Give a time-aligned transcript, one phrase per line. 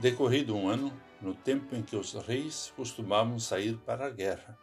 [0.00, 4.58] Decorrido um ano, no tempo em que os reis costumavam sair para a guerra,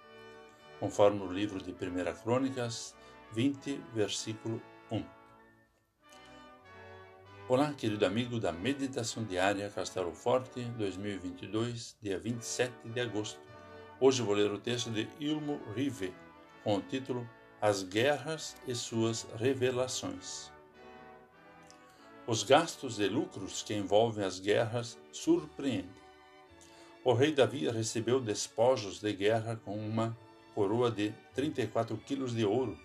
[0.79, 2.95] conforme o livro de 1 Crônicas
[3.33, 4.59] 20, versículo
[4.91, 5.03] 1.
[7.47, 13.39] Olá, querido amigo da Meditação Diária Castelo Forte 2022, dia 27 de agosto.
[13.99, 16.15] Hoje vou ler o texto de Ilmo Rive,
[16.63, 17.29] com o título
[17.61, 20.56] As Guerras e Suas Revelações.
[22.27, 25.89] Os gastos e lucros que envolvem as guerras surpreendem.
[27.01, 30.15] O rei Davi recebeu despojos de guerra com uma
[30.53, 32.77] coroa de 34 quilos de ouro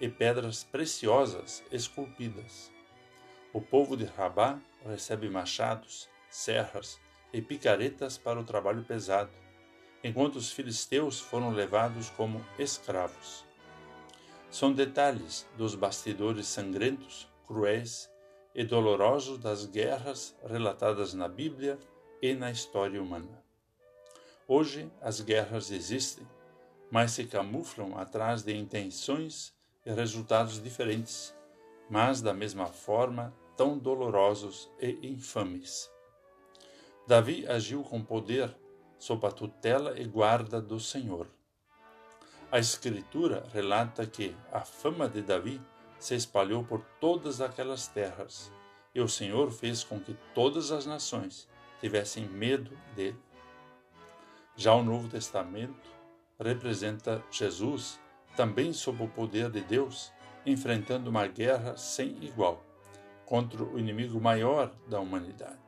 [0.00, 2.70] e pedras preciosas esculpidas.
[3.52, 7.00] O povo de Rabá recebe machados, serras
[7.32, 9.32] e picaretas para o trabalho pesado
[10.04, 13.42] enquanto os filisteus foram levados como escravos.
[14.50, 18.08] São detalhes dos bastidores sangrentos, cruéis
[18.54, 21.78] e dolorosos das guerras relatadas na Bíblia
[22.22, 23.42] e na história humana.
[24.46, 26.26] Hoje as guerras existem,
[26.90, 29.52] mas se camuflam atrás de intenções
[29.84, 31.34] e resultados diferentes,
[31.90, 35.90] mas da mesma forma tão dolorosos e infames.
[37.06, 38.54] Davi agiu com poder
[38.98, 41.26] sob a tutela e guarda do Senhor.
[42.50, 45.60] A Escritura relata que a fama de Davi
[45.98, 48.52] se espalhou por todas aquelas terras,
[48.94, 51.48] e o Senhor fez com que todas as nações
[51.80, 53.18] tivessem medo dele.
[54.56, 55.90] Já o Novo Testamento
[56.38, 58.00] representa Jesus,
[58.36, 60.12] também sob o poder de Deus,
[60.46, 62.62] enfrentando uma guerra sem igual
[63.24, 65.58] contra o inimigo maior da humanidade,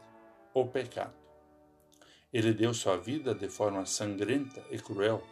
[0.52, 1.14] o pecado.
[2.32, 5.22] Ele deu sua vida de forma sangrenta e cruel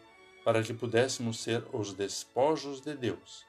[0.45, 3.47] para que pudéssemos ser os despojos de Deus,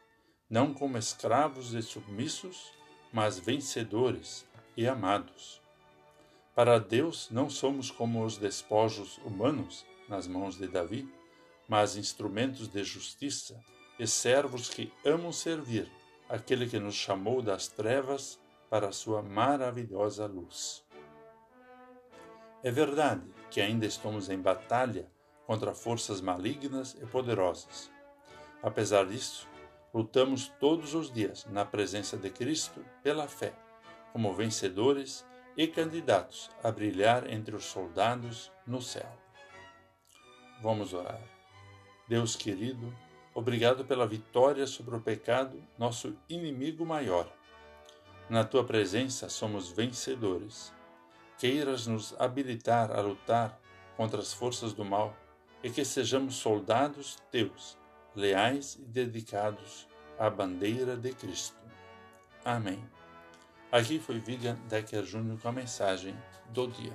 [0.50, 2.72] não como escravos e submissos,
[3.12, 4.46] mas vencedores
[4.78, 5.62] e amados.
[6.54, 11.10] Para Deus não somos como os despojos humanos nas mãos de Davi,
[11.68, 13.60] mas instrumentos de justiça
[14.00, 15.92] e servos que amam servir
[16.30, 18.40] aquele que nos chamou das trevas
[18.70, 20.84] para a sua maravilhosa luz.
[22.64, 25.08] É verdade que ainda estamos em batalha
[25.46, 27.92] contra forças malignas e poderosas.
[28.64, 29.48] Apesar disso,
[29.96, 33.54] lutamos todos os dias na presença de Cristo pela fé,
[34.12, 35.26] como vencedores
[35.56, 39.10] e candidatos a brilhar entre os soldados no céu.
[40.62, 41.22] Vamos orar.
[42.10, 42.94] Deus querido,
[43.34, 47.32] obrigado pela vitória sobre o pecado, nosso inimigo maior.
[48.30, 50.74] Na tua presença somos vencedores
[51.38, 53.58] queiras nos habilitar a lutar
[53.96, 55.16] contra as forças do mal
[55.64, 57.78] e que sejamos soldados teus,
[58.16, 59.88] leais e dedicados
[60.18, 61.58] à bandeira de Cristo.
[62.44, 62.84] Amém.
[63.72, 66.16] Aqui foi Vigan Decker Júnior com a mensagem
[66.52, 66.94] do dia.